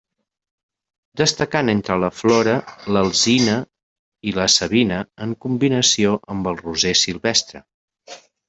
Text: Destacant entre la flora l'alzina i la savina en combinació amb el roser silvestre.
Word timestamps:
Destacant 1.21 1.69
entre 1.73 1.97
la 2.03 2.09
flora 2.21 2.55
l'alzina 2.97 3.59
i 4.31 4.35
la 4.41 4.49
savina 4.57 4.99
en 5.27 5.37
combinació 5.47 6.19
amb 6.37 6.53
el 6.55 6.61
roser 6.67 6.99
silvestre. 7.07 7.67